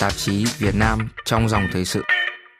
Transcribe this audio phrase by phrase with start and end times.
[0.00, 2.02] tạp chí Việt Nam trong dòng thời sự.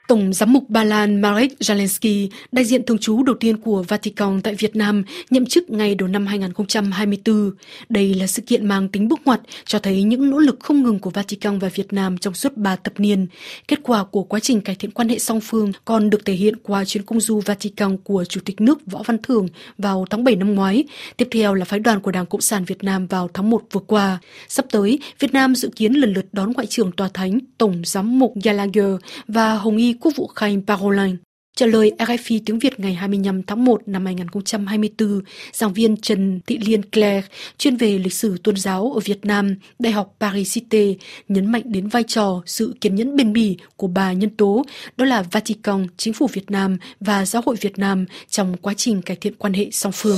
[0.07, 4.41] Tổng giám mục Ba Lan Marek Zelensky, đại diện thường trú đầu tiên của Vatican
[4.41, 7.51] tại Việt Nam, nhậm chức ngày đầu năm 2024.
[7.89, 10.99] Đây là sự kiện mang tính bước ngoặt, cho thấy những nỗ lực không ngừng
[10.99, 13.27] của Vatican và Việt Nam trong suốt 3 thập niên.
[13.67, 16.55] Kết quả của quá trình cải thiện quan hệ song phương còn được thể hiện
[16.63, 19.47] qua chuyến công du Vatican của Chủ tịch nước Võ Văn Thưởng
[19.77, 20.83] vào tháng 7 năm ngoái.
[21.17, 23.81] Tiếp theo là phái đoàn của Đảng Cộng sản Việt Nam vào tháng 1 vừa
[23.87, 24.19] qua.
[24.47, 28.19] Sắp tới, Việt Nam dự kiến lần lượt đón Ngoại trưởng Tòa Thánh, Tổng giám
[28.19, 28.95] mục Gallagher
[29.27, 31.15] và Hồng Y Quốc vụ Khanh Parolin.
[31.57, 35.21] Trả lời RFI tiếng Việt ngày 25 tháng 1 năm 2024,
[35.53, 39.55] giảng viên Trần Thị Liên Claire, chuyên về lịch sử tôn giáo ở Việt Nam,
[39.79, 40.93] Đại học Paris Cité,
[41.27, 44.63] nhấn mạnh đến vai trò sự kiên nhẫn bền bỉ của ba nhân tố,
[44.97, 49.01] đó là Vatican, Chính phủ Việt Nam và Giáo hội Việt Nam trong quá trình
[49.01, 50.17] cải thiện quan hệ song phương.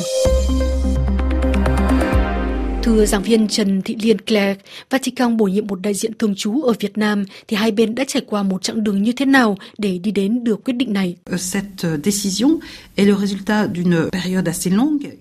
[2.89, 6.61] Thưa giảng viên Trần Thị Liên Claire, Vatican bổ nhiệm một đại diện thường trú
[6.61, 9.57] ở Việt Nam thì hai bên đã trải qua một chặng đường như thế nào
[9.77, 11.15] để đi đến được quyết định này?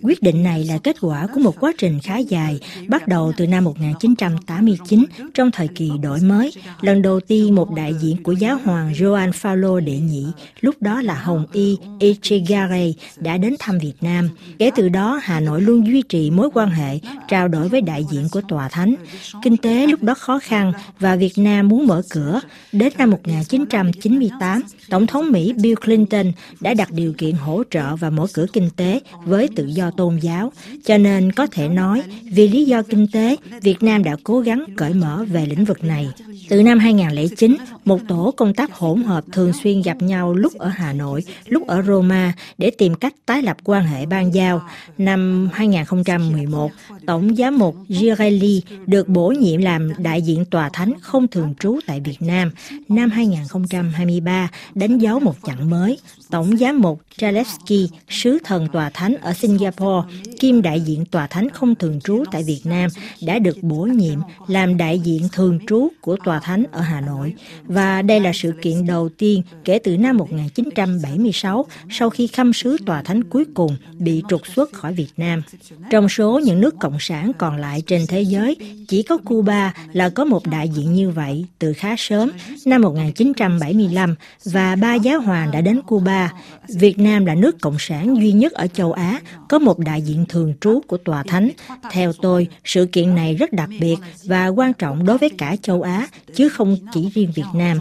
[0.02, 3.46] Quyết định này là kết quả của một quá trình khá dài, bắt đầu từ
[3.46, 6.52] năm 1989 trong thời kỳ đổi mới.
[6.80, 10.26] Lần đầu tiên một đại diện của giáo hoàng Gioan Paulo đệ nhị,
[10.60, 14.28] lúc đó là Hồng Y Echegare, đã đến thăm Việt Nam.
[14.58, 17.80] Kể từ đó, Hà Nội luôn duy trì mối quan hệ trao trao đổi với
[17.80, 18.94] đại diện của tòa thánh.
[19.42, 22.40] Kinh tế lúc đó khó khăn và Việt Nam muốn mở cửa.
[22.72, 28.10] Đến năm 1998, Tổng thống Mỹ Bill Clinton đã đặt điều kiện hỗ trợ và
[28.10, 30.52] mở cửa kinh tế với tự do tôn giáo.
[30.84, 34.64] Cho nên có thể nói, vì lý do kinh tế, Việt Nam đã cố gắng
[34.76, 36.08] cởi mở về lĩnh vực này.
[36.48, 40.68] Từ năm 2009, một tổ công tác hỗn hợp thường xuyên gặp nhau lúc ở
[40.68, 44.62] Hà Nội, lúc ở Roma để tìm cách tái lập quan hệ ban giao.
[44.98, 46.70] Năm 2011,
[47.06, 51.78] Tổng giám mục Girelli được bổ nhiệm làm đại diện tòa thánh không thường trú
[51.86, 52.50] tại Việt Nam.
[52.88, 55.98] Năm 2023 đánh dấu một chặng mới.
[56.30, 60.08] Tổng giám mục Chalevsky, sứ thần tòa thánh ở Singapore,
[60.40, 62.90] kiêm đại diện tòa thánh không thường trú tại Việt Nam,
[63.26, 67.34] đã được bổ nhiệm làm đại diện thường trú của tòa thánh ở Hà Nội.
[67.66, 72.76] Và đây là sự kiện đầu tiên kể từ năm 1976 sau khi khâm sứ
[72.86, 75.42] tòa thánh cuối cùng bị trục xuất khỏi Việt Nam.
[75.90, 78.56] Trong số những nước cộng sản còn lại trên thế giới,
[78.88, 82.30] chỉ có Cuba là có một đại diện như vậy từ khá sớm,
[82.66, 86.32] năm 1975, và ba giáo hoàng đã đến Cuba.
[86.68, 90.24] Việt Nam là nước cộng sản duy nhất ở châu Á có một đại diện
[90.28, 91.50] thường trú của Tòa Thánh.
[91.90, 95.82] Theo tôi, sự kiện này rất đặc biệt và quan trọng đối với cả châu
[95.82, 97.80] Á, chứ không chỉ riêng Việt Nam.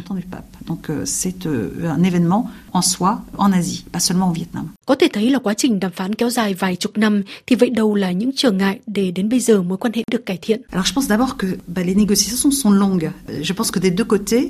[0.67, 2.43] Donc euh, c'est euh, un événement
[2.77, 4.65] en soi en Asie, pas seulement au Vietnam.
[4.85, 7.69] Có thể thấy là quá trình đàm phán kéo dài vài chục năm thì vậy
[7.69, 10.61] đâu là những trở ngại để đến bây giờ mối quan hệ được cải thiện?
[10.71, 13.11] Alors je pense d'abord que bah, les négociations sont longues.
[13.41, 14.49] Je pense que des deux côtés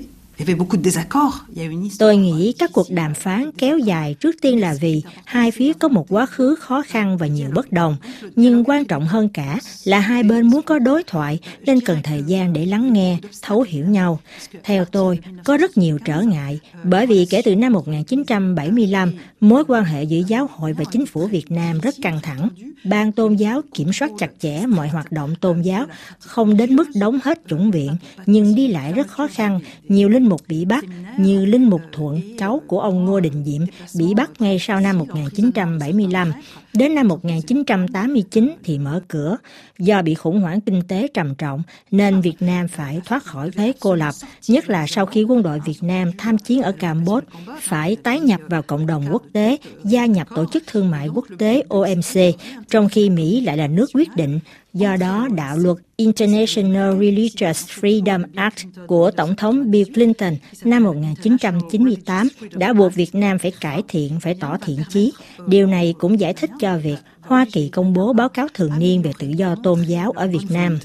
[2.00, 5.88] Tôi nghĩ các cuộc đàm phán kéo dài trước tiên là vì hai phía có
[5.88, 7.98] một quá khứ khó khăn và nhiều bất đồng,
[8.36, 12.24] nhưng quan trọng hơn cả là hai bên muốn có đối thoại nên cần thời
[12.28, 14.20] gian để lắng nghe, thấu hiểu nhau.
[14.64, 19.84] Theo tôi, có rất nhiều trở ngại, bởi vì kể từ năm 1975, mối quan
[19.84, 22.50] hệ giữa giáo hội và chính phủ Việt Nam rất căng thẳng.
[22.84, 25.86] Ban tôn giáo kiểm soát chặt chẽ mọi hoạt động tôn giáo,
[26.20, 30.27] không đến mức đóng hết chủng viện, nhưng đi lại rất khó khăn, nhiều linh
[30.30, 30.84] mục bị bắt
[31.18, 33.62] như Linh Mục Thuận, cháu của ông Ngô Đình Diệm,
[33.98, 36.32] bị bắt ngay sau năm 1975.
[36.78, 39.38] Đến năm 1989 thì mở cửa.
[39.80, 43.74] Do bị khủng hoảng kinh tế trầm trọng nên Việt Nam phải thoát khỏi thế
[43.80, 44.16] cô lập,
[44.48, 47.28] nhất là sau khi quân đội Việt Nam tham chiến ở Campuchia
[47.60, 51.26] phải tái nhập vào cộng đồng quốc tế, gia nhập Tổ chức Thương mại Quốc
[51.38, 52.36] tế OMC,
[52.70, 54.40] trong khi Mỹ lại là nước quyết định
[54.78, 60.34] Do đó, đạo luật International Religious Freedom Act của Tổng thống Bill Clinton
[60.64, 65.14] năm 1998 đã buộc Việt Nam phải cải thiện, phải tỏ thiện chí.
[65.48, 69.02] Điều này cũng giải thích cho việc Hoa Kỳ công bố báo cáo thường niên
[69.02, 70.80] về tự do tôn giáo ở Việt Nam.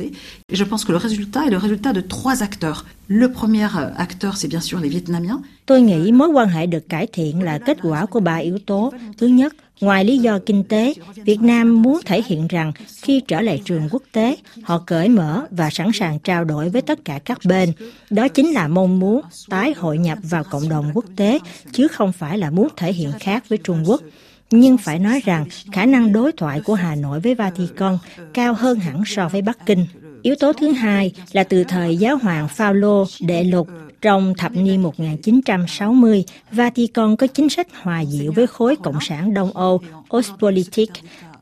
[4.88, 5.40] Vietnamiens.
[5.66, 8.92] Tôi nghĩ mối quan hệ được cải thiện là kết quả của ba yếu tố.
[9.18, 12.72] Thứ nhất, ngoài lý do kinh tế, Việt Nam muốn thể hiện rằng
[13.02, 16.82] khi trở lại trường quốc tế, họ cởi mở và sẵn sàng trao đổi với
[16.82, 17.72] tất cả các bên.
[18.10, 21.38] Đó chính là mong muốn tái hội nhập vào cộng đồng quốc tế,
[21.72, 24.00] chứ không phải là muốn thể hiện khác với Trung Quốc
[24.52, 27.98] nhưng phải nói rằng khả năng đối thoại của Hà Nội với Vatican
[28.34, 29.86] cao hơn hẳn so với Bắc Kinh.
[30.22, 33.68] Yếu tố thứ hai là từ thời giáo hoàng Phaolô đệ lục
[34.00, 39.56] trong thập niên 1960, Vatican có chính sách hòa dịu với khối cộng sản Đông
[39.56, 39.80] Âu
[40.16, 40.90] Ostpolitik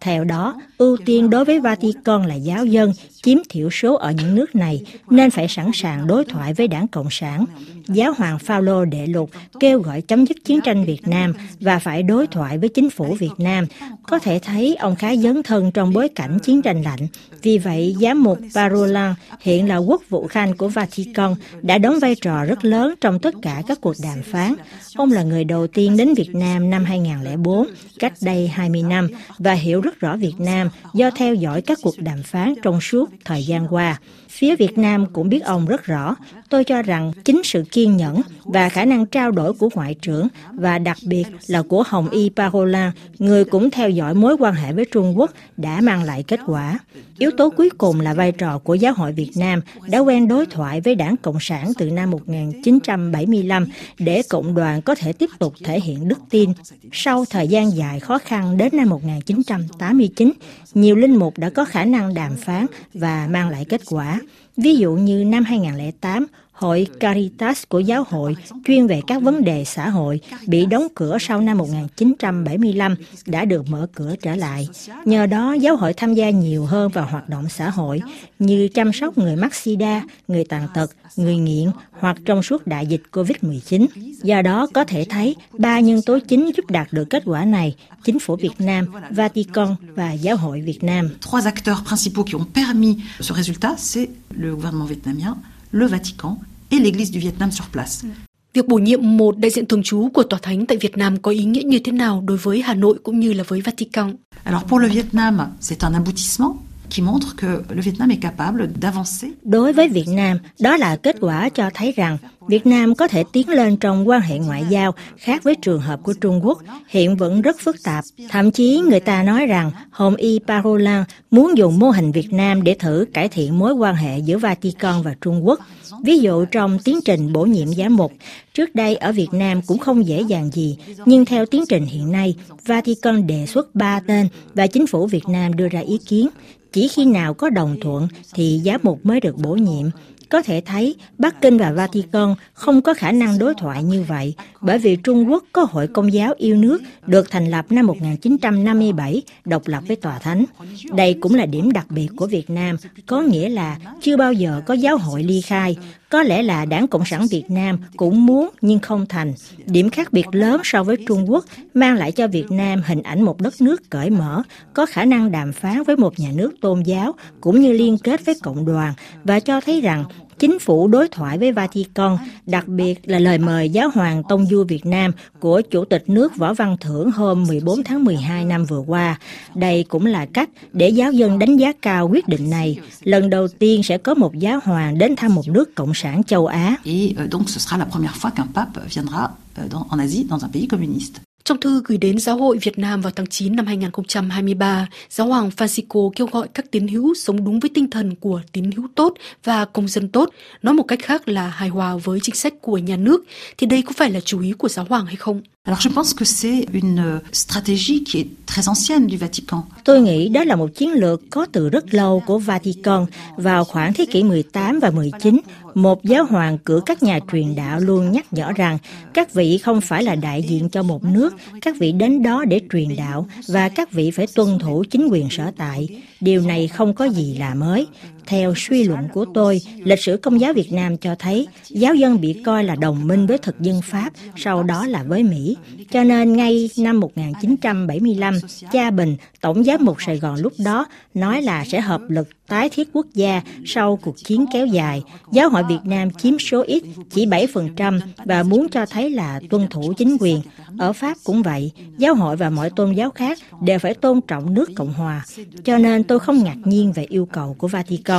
[0.00, 2.92] theo đó, ưu tiên đối với Vatican là giáo dân,
[3.22, 6.88] chiếm thiểu số ở những nước này, nên phải sẵn sàng đối thoại với đảng
[6.88, 7.44] Cộng sản.
[7.88, 9.30] Giáo hoàng Phaolô đệ lục
[9.60, 13.16] kêu gọi chấm dứt chiến tranh Việt Nam và phải đối thoại với chính phủ
[13.18, 13.66] Việt Nam.
[14.06, 17.06] Có thể thấy ông khá dấn thân trong bối cảnh chiến tranh lạnh.
[17.42, 22.14] Vì vậy, giám mục Parolin hiện là quốc vụ khanh của Vatican đã đóng vai
[22.14, 24.54] trò rất lớn trong tất cả các cuộc đàm phán.
[24.96, 27.66] Ông là người đầu tiên đến Việt Nam năm 2004,
[27.98, 31.98] cách đây 20 năm, và hiểu rất rõ Việt Nam do theo dõi các cuộc
[31.98, 34.00] đàm phán trong suốt thời gian qua.
[34.28, 36.16] Phía Việt Nam cũng biết ông rất rõ.
[36.48, 38.20] Tôi cho rằng chính sự kiên nhẫn
[38.52, 42.30] và khả năng trao đổi của Ngoại trưởng và đặc biệt là của Hồng Y
[42.36, 46.40] Parola, người cũng theo dõi mối quan hệ với Trung Quốc đã mang lại kết
[46.46, 46.78] quả.
[47.18, 50.46] Yếu tố cuối cùng là vai trò của Giáo hội Việt Nam đã quen đối
[50.46, 53.66] thoại với Đảng Cộng sản từ năm 1975
[53.98, 56.52] để Cộng đoàn có thể tiếp tục thể hiện đức tin.
[56.92, 60.32] Sau thời gian dài khó khăn đến năm 1989,
[60.74, 64.20] nhiều linh mục đã có khả năng đàm phán và mang lại kết quả.
[64.56, 66.26] Ví dụ như năm 2008,
[66.60, 68.36] Hội Caritas của giáo hội
[68.66, 72.94] chuyên về các vấn đề xã hội bị đóng cửa sau năm 1975
[73.26, 74.68] đã được mở cửa trở lại.
[75.04, 78.00] Nhờ đó, giáo hội tham gia nhiều hơn vào hoạt động xã hội
[78.38, 82.86] như chăm sóc người mắc sida, người tàn tật, người nghiện hoặc trong suốt đại
[82.86, 83.86] dịch COVID-19.
[84.22, 87.76] Do đó có thể thấy ba nhân tố chính giúp đạt được kết quả này,
[88.04, 91.08] chính phủ Việt Nam, Vatican và giáo hội Việt Nam.
[91.20, 95.34] Trois acteurs principaux qui ont permis ce résultat, c'est le gouvernement vietnamien,
[95.72, 96.36] le Vatican
[96.70, 98.08] et l'Église du Vietnam sur place.
[98.54, 101.30] Việc bổ nhiệm một đại diện thường trú của Tòa Thánh tại Việt Nam có
[101.30, 104.16] ý nghĩa như thế nào đối với Hà Nội cũng như là với Vatican?
[104.44, 106.56] Alors pour le Vietnam, c'est un aboutissement
[106.90, 109.30] qui montre que le Vietnam est capable d'avancer.
[109.42, 113.24] Đối với Việt Nam, đó là kết quả cho thấy rằng Việt Nam có thể
[113.32, 116.58] tiến lên trong quan hệ ngoại giao khác với trường hợp của Trung Quốc,
[116.88, 118.04] hiện vẫn rất phức tạp.
[118.28, 122.62] Thậm chí người ta nói rằng Hồng Y Parolan muốn dùng mô hình Việt Nam
[122.62, 125.60] để thử cải thiện mối quan hệ giữa Vatican và Trung Quốc.
[126.04, 128.12] Ví dụ trong tiến trình bổ nhiệm giám mục,
[128.54, 132.12] trước đây ở Việt Nam cũng không dễ dàng gì, nhưng theo tiến trình hiện
[132.12, 136.28] nay, Vatican đề xuất ba tên và chính phủ Việt Nam đưa ra ý kiến.
[136.72, 139.90] Chỉ khi nào có đồng thuận thì giám mục mới được bổ nhiệm.
[140.30, 144.34] Có thể thấy Bắc Kinh và Vatican không có khả năng đối thoại như vậy
[144.60, 149.22] bởi vì Trung Quốc có Hội Công giáo yêu nước được thành lập năm 1957
[149.44, 150.44] độc lập với Tòa Thánh.
[150.92, 154.62] Đây cũng là điểm đặc biệt của Việt Nam, có nghĩa là chưa bao giờ
[154.66, 155.76] có giáo hội ly khai.
[156.08, 159.32] Có lẽ là Đảng Cộng sản Việt Nam cũng muốn nhưng không thành.
[159.66, 161.44] Điểm khác biệt lớn so với Trung Quốc
[161.74, 164.42] mang lại cho Việt Nam hình ảnh một đất nước cởi mở,
[164.74, 168.26] có khả năng đàm phán với một nhà nước tôn giáo cũng như liên kết
[168.26, 168.94] với cộng đoàn
[169.24, 170.04] và cho thấy rằng
[170.38, 174.64] chính phủ đối thoại với Vatican, đặc biệt là lời mời giáo hoàng Tông Du
[174.64, 178.80] Việt Nam của Chủ tịch nước Võ Văn Thưởng hôm 14 tháng 12 năm vừa
[178.86, 179.18] qua.
[179.54, 182.78] Đây cũng là cách để giáo dân đánh giá cao quyết định này.
[183.02, 186.46] Lần đầu tiên sẽ có một giáo hoàng đến thăm một nước cộng sản châu
[186.46, 186.76] Á.
[186.84, 189.28] Et euh, donc ce sera la première fois qu'un pape viendra
[189.58, 191.29] euh, dans, en Asie dans un pays communiste.
[191.44, 195.50] Trong thư gửi đến Giáo hội Việt Nam vào tháng 9 năm 2023, Giáo hoàng
[195.56, 199.14] Francisco kêu gọi các tín hữu sống đúng với tinh thần của tín hữu tốt
[199.44, 200.30] và công dân tốt,
[200.62, 203.24] nói một cách khác là hài hòa với chính sách của nhà nước,
[203.58, 205.40] thì đây có phải là chú ý của Giáo hoàng hay không?
[205.66, 209.62] Alors je pense que c'est une euh, stratégie qui est très ancienne du Vatican.
[209.84, 213.06] Tôi nghĩ đó là một chiến lược có từ rất lâu của Vatican.
[213.36, 215.40] Vào khoảng thế kỷ 18 và 19,
[215.74, 218.78] một giáo hoàng cử các nhà truyền đạo luôn nhắc nhở rằng
[219.14, 222.60] các vị không phải là đại diện cho một nước, các vị đến đó để
[222.72, 225.88] truyền đạo và các vị phải tuân thủ chính quyền sở tại.
[226.20, 227.86] Điều này không có gì là mới.
[228.26, 232.20] Theo suy luận của tôi, lịch sử công giáo Việt Nam cho thấy giáo dân
[232.20, 235.56] bị coi là đồng minh với thực dân Pháp, sau đó là với Mỹ.
[235.90, 238.38] Cho nên ngay năm 1975,
[238.72, 242.68] Cha Bình, Tổng giám mục Sài Gòn lúc đó, nói là sẽ hợp lực tái
[242.68, 245.02] thiết quốc gia sau cuộc chiến kéo dài.
[245.32, 249.68] Giáo hội Việt Nam chiếm số ít, chỉ 7% và muốn cho thấy là tuân
[249.68, 250.40] thủ chính quyền.
[250.78, 254.54] Ở Pháp cũng vậy, giáo hội và mọi tôn giáo khác đều phải tôn trọng
[254.54, 255.24] nước Cộng Hòa.
[255.64, 258.09] Cho nên tôi không ngạc nhiên về yêu cầu của Vatican.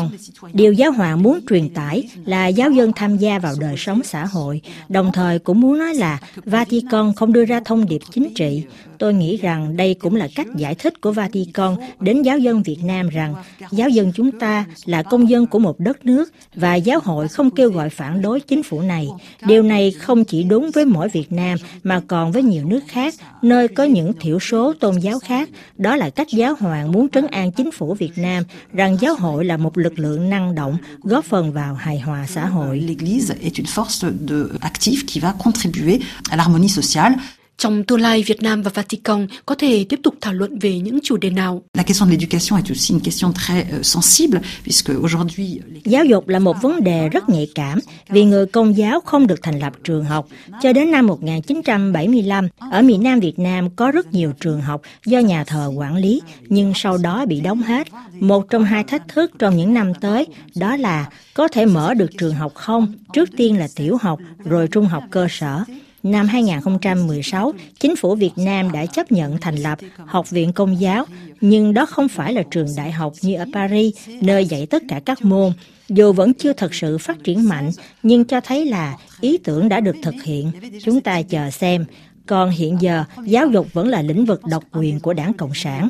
[0.53, 4.25] Điều giáo hoàng muốn truyền tải là giáo dân tham gia vào đời sống xã
[4.25, 8.63] hội, đồng thời cũng muốn nói là Vatican không đưa ra thông điệp chính trị.
[8.98, 12.77] Tôi nghĩ rằng đây cũng là cách giải thích của Vatican đến giáo dân Việt
[12.83, 13.36] Nam rằng
[13.71, 17.51] giáo dân chúng ta là công dân của một đất nước và giáo hội không
[17.51, 19.07] kêu gọi phản đối chính phủ này.
[19.45, 23.13] Điều này không chỉ đúng với mỗi Việt Nam mà còn với nhiều nước khác,
[23.41, 25.50] nơi có những thiểu số tôn giáo khác.
[25.77, 28.43] Đó là cách giáo hoàng muốn trấn an chính phủ Việt Nam
[28.74, 32.46] rằng giáo hội là một lực lượng năng động, góp phần vào hài hòa xã
[32.46, 32.80] hội.
[32.80, 37.14] L'Église est une force de, active qui va contribuer à l'harmonie sociale.
[37.62, 41.00] Trong tương lai, Việt Nam và Vatican có thể tiếp tục thảo luận về những
[41.03, 41.62] chủ đề nào?
[41.74, 46.27] La question de l'éducation est aussi une question très euh, sensible puisque aujourd'hui Giáo dục
[46.27, 49.74] là một vấn đề rất nhạy cảm vì người công giáo không được thành lập
[49.84, 50.27] trường học.
[50.62, 55.20] Cho đến năm 1975, ở miền Nam Việt Nam có rất nhiều trường học do
[55.20, 57.88] nhà thờ quản lý, nhưng sau đó bị đóng hết.
[58.20, 62.10] Một trong hai thách thức trong những năm tới đó là có thể mở được
[62.18, 65.63] trường học không, trước tiên là tiểu học, rồi trung học cơ sở.
[66.03, 71.05] Năm 2016, chính phủ Việt Nam đã chấp nhận thành lập Học viện Công giáo,
[71.41, 75.01] nhưng đó không phải là trường đại học như ở Paris, nơi dạy tất cả
[75.05, 75.51] các môn.
[75.89, 77.72] Dù vẫn chưa thật sự phát triển mạnh,
[78.03, 80.51] nhưng cho thấy là ý tưởng đã được thực hiện.
[80.84, 81.86] Chúng ta chờ xem.
[82.25, 85.89] Còn hiện giờ, giáo dục vẫn là lĩnh vực độc quyền của đảng Cộng sản.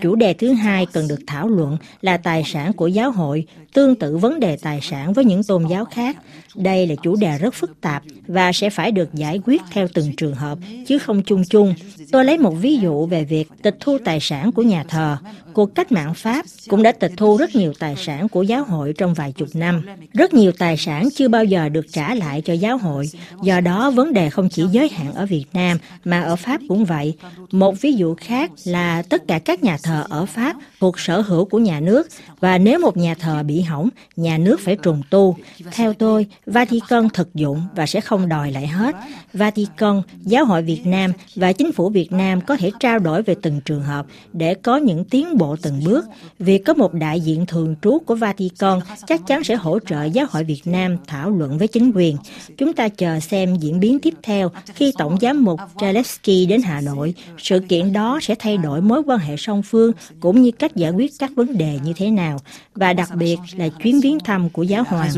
[0.00, 3.94] Chủ đề thứ hai cần được thảo luận là tài sản của giáo hội, tương
[3.94, 6.16] tự vấn đề tài sản với những tôn giáo khác.
[6.54, 10.12] Đây là chủ đề rất phức tạp và sẽ phải được giải quyết theo từng
[10.16, 11.74] trường hợp, chứ không chung chung.
[12.12, 15.16] Tôi lấy một ví dụ về việc tịch thu tài sản của nhà thờ.
[15.52, 18.92] Cuộc cách mạng Pháp cũng đã tịch thu rất nhiều tài sản của giáo hội
[18.98, 19.82] trong vài chục năm.
[20.12, 23.06] Rất nhiều tài sản chưa bao giờ được trả lại cho giáo hội.
[23.42, 26.84] Do đó, vấn đề không chỉ giới hạn ở Việt Nam mà ở Pháp cũng
[26.84, 27.14] vậy.
[27.50, 31.20] Một ví dụ khác là tất cả các nhà nhà thờ ở Pháp thuộc sở
[31.20, 32.08] hữu của nhà nước
[32.40, 35.36] và nếu một nhà thờ bị hỏng, nhà nước phải trùng tu.
[35.72, 38.96] Theo tôi, Vatican thực dụng và sẽ không đòi lại hết.
[39.32, 43.34] Vatican, Giáo hội Việt Nam và chính phủ Việt Nam có thể trao đổi về
[43.42, 46.04] từng trường hợp để có những tiến bộ từng bước.
[46.38, 50.26] Việc có một đại diện thường trú của Vatican chắc chắn sẽ hỗ trợ Giáo
[50.30, 52.16] hội Việt Nam thảo luận với chính quyền.
[52.58, 56.80] Chúng ta chờ xem diễn biến tiếp theo khi Tổng giám mục Zalewski đến Hà
[56.80, 57.14] Nội.
[57.38, 60.90] Sự kiện đó sẽ thay đổi mối quan hệ song phương cũng như cách giải
[60.90, 62.38] quyết các vấn đề như thế nào
[62.74, 65.10] và đặc biệt là chuyến viếng thăm của giáo hoàng.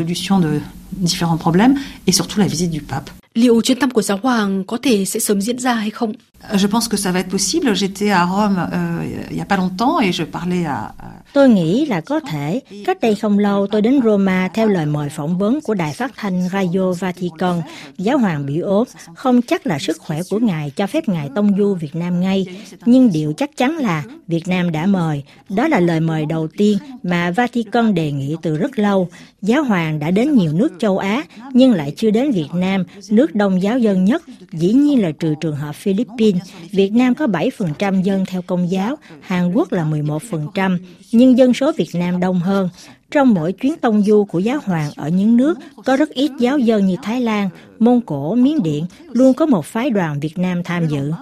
[3.34, 6.12] Liệu chuyến thăm của giáo hoàng có thể sẽ sớm diễn ra hay không?
[6.54, 7.74] Je pense que ça va être possible.
[7.74, 11.48] J'étais à Rome euh, il y a pas longtemps et je parlais à, à Tôi
[11.48, 12.60] nghĩ là có thể.
[12.84, 16.12] Cách đây không lâu tôi đến Roma theo lời mời phỏng vấn của đài phát
[16.16, 17.60] thanh Radio Vatican.
[17.98, 21.58] Giáo hoàng bị ốm, không chắc là sức khỏe của ngài cho phép ngài tông
[21.58, 22.46] du Việt Nam ngay.
[22.84, 25.22] Nhưng điều chắc chắn là Việt Nam đã mời.
[25.48, 29.08] Đó là lời mời đầu tiên mà Vatican đề nghị từ rất lâu.
[29.42, 33.34] Giáo hoàng đã đến nhiều nước châu Á nhưng lại chưa đến Việt Nam, nước
[33.34, 34.22] đông giáo dân nhất,
[34.52, 36.31] dĩ nhiên là trừ trường hợp Philippines.
[36.70, 40.78] Việt Nam có 7% dân theo công giáo, Hàn Quốc là 11%,
[41.12, 42.68] nhưng dân số Việt Nam đông hơn.
[43.10, 46.58] Trong mỗi chuyến tông du của giáo hoàng ở những nước có rất ít giáo
[46.58, 47.48] dân như Thái Lan,
[47.78, 51.12] Mông Cổ, Miến Điện, luôn có một phái đoàn Việt Nam tham dự.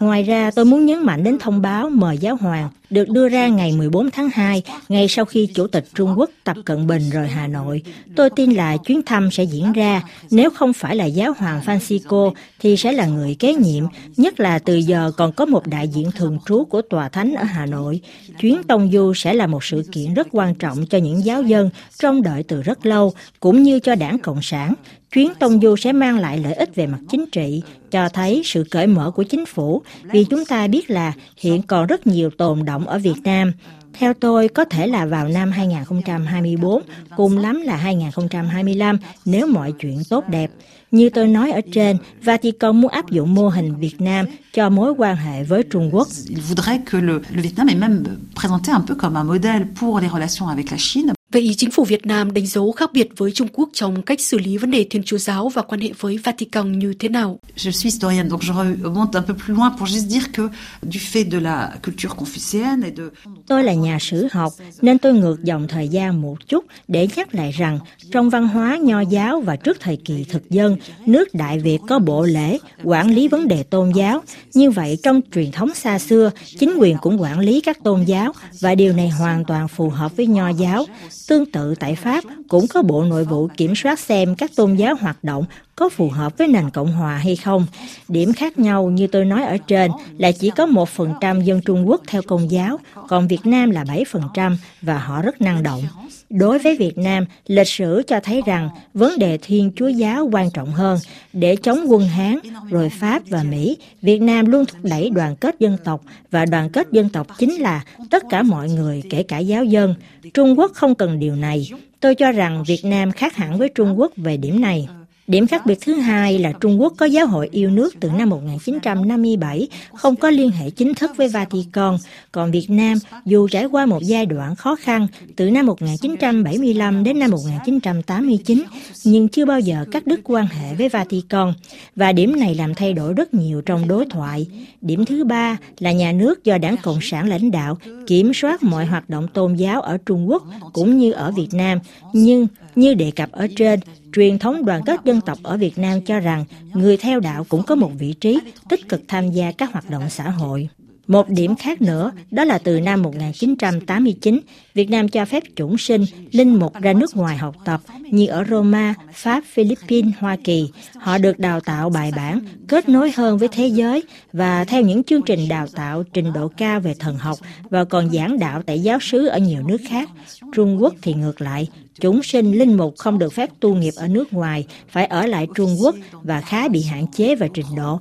[0.00, 3.48] Ngoài ra, tôi muốn nhấn mạnh đến thông báo mời giáo hoàng được đưa ra
[3.48, 7.28] ngày 14 tháng 2, ngay sau khi Chủ tịch Trung Quốc Tập Cận Bình rời
[7.28, 7.82] Hà Nội.
[8.16, 12.32] Tôi tin là chuyến thăm sẽ diễn ra, nếu không phải là giáo hoàng Francisco
[12.58, 13.84] thì sẽ là người kế nhiệm,
[14.16, 17.44] nhất là từ giờ còn có một đại diện thường trú của Tòa Thánh ở
[17.44, 18.00] Hà Nội.
[18.40, 21.70] Chuyến Tông Du sẽ là một sự kiện rất quan trọng cho những giáo dân
[21.98, 24.74] trong đợi từ rất lâu, cũng như cho đảng Cộng sản.
[25.12, 28.64] Chuyến Tông Du sẽ mang lại lợi ích về mặt chính trị, cho thấy sự
[28.70, 32.64] cởi mở của chính phủ, vì chúng ta biết là hiện còn rất nhiều tồn
[32.64, 33.52] động ở Việt Nam.
[33.98, 36.82] Theo tôi, có thể là vào năm 2024,
[37.16, 40.50] cùng lắm là 2025 nếu mọi chuyện tốt đẹp.
[40.90, 44.94] Như tôi nói ở trên, Vatican muốn áp dụng mô hình Việt Nam cho mối
[44.98, 46.08] quan hệ với Trung Quốc.
[46.28, 50.00] Il voudrait que le, le Vietnam est même présenté un peu comme un modèle pour
[50.00, 51.15] les relations avec la Chine.
[51.36, 54.38] Vậy chính phủ Việt Nam đánh dấu khác biệt với Trung Quốc trong cách xử
[54.38, 57.38] lý vấn đề Thiên Chúa giáo và quan hệ với Vatican như thế nào?
[57.56, 58.52] Je suis historienne, donc je
[58.82, 60.42] remonte un peu plus loin pour juste dire que
[60.82, 63.02] du fait de la culture confucéenne et de...
[63.46, 64.52] Tôi là nhà sử học
[64.82, 67.78] nên tôi ngược dòng thời gian một chút để nhắc lại rằng
[68.12, 70.76] trong văn hóa nho giáo và trước thời kỳ thực dân,
[71.06, 74.22] nước Đại Việt có bộ lễ quản lý vấn đề tôn giáo.
[74.54, 78.32] Như vậy trong truyền thống xa xưa, chính quyền cũng quản lý các tôn giáo
[78.60, 80.86] và điều này hoàn toàn phù hợp với nho giáo.
[81.28, 84.94] Tương tự tại Pháp cũng có Bộ Nội vụ kiểm soát xem các tôn giáo
[85.00, 85.44] hoạt động
[85.76, 87.66] có phù hợp với nền Cộng hòa hay không.
[88.08, 92.00] Điểm khác nhau như tôi nói ở trên là chỉ có 1% dân Trung Quốc
[92.06, 92.78] theo công giáo,
[93.08, 95.82] còn Việt Nam là 7% và họ rất năng động.
[96.30, 100.50] Đối với Việt Nam, lịch sử cho thấy rằng vấn đề Thiên Chúa giáo quan
[100.50, 100.98] trọng hơn.
[101.32, 102.38] Để chống quân Hán,
[102.70, 106.70] rồi Pháp và Mỹ, Việt Nam luôn thúc đẩy đoàn kết dân tộc và đoàn
[106.70, 109.94] kết dân tộc chính là tất cả mọi người, kể cả giáo dân.
[110.34, 111.70] Trung Quốc không cần điều này.
[112.00, 114.88] Tôi cho rằng Việt Nam khác hẳn với Trung Quốc về điểm này.
[115.26, 118.28] Điểm khác biệt thứ hai là Trung Quốc có giáo hội yêu nước từ năm
[118.30, 121.96] 1957, không có liên hệ chính thức với Vatican,
[122.32, 125.06] còn Việt Nam dù trải qua một giai đoạn khó khăn
[125.36, 128.62] từ năm 1975 đến năm 1989,
[129.04, 131.52] nhưng chưa bao giờ cắt đứt quan hệ với Vatican,
[131.96, 134.46] và điểm này làm thay đổi rất nhiều trong đối thoại.
[134.80, 138.86] Điểm thứ ba là nhà nước do đảng Cộng sản lãnh đạo kiểm soát mọi
[138.86, 140.42] hoạt động tôn giáo ở Trung Quốc
[140.72, 141.78] cũng như ở Việt Nam,
[142.12, 143.80] nhưng như đề cập ở trên,
[144.16, 146.44] truyền thống đoàn kết dân tộc ở Việt Nam cho rằng
[146.74, 150.10] người theo đạo cũng có một vị trí tích cực tham gia các hoạt động
[150.10, 150.68] xã hội.
[151.06, 154.40] Một điểm khác nữa, đó là từ năm 1989,
[154.74, 157.80] Việt Nam cho phép chủng sinh, linh mục ra nước ngoài học tập,
[158.10, 160.68] như ở Roma, Pháp, Philippines, Hoa Kỳ.
[160.94, 165.04] Họ được đào tạo bài bản, kết nối hơn với thế giới và theo những
[165.04, 167.38] chương trình đào tạo trình độ cao về thần học
[167.70, 170.10] và còn giảng đạo tại giáo sứ ở nhiều nước khác.
[170.54, 171.68] Trung Quốc thì ngược lại,
[172.00, 175.46] chúng sinh linh mục không được phép tu nghiệp ở nước ngoài, phải ở lại
[175.54, 178.00] Trung Quốc và khá bị hạn chế về trình độ.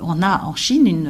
[0.00, 1.04] On a en Chine une,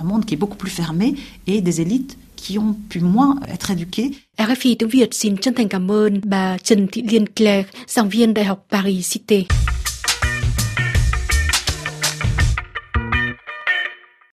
[0.00, 1.12] un monde qui est beaucoup plus fermé
[1.46, 4.10] et des élites qui ont pu moins être éduquées.
[4.36, 8.34] RFI tiếng Việt xin chân thành cảm ơn bà Trần Thị Liên Claire, giảng viên
[8.34, 9.44] Đại học Paris Cité.